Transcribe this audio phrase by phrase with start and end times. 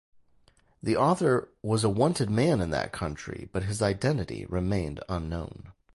[0.81, 5.73] The author was a wanted man in that country, but his identity remained unknown.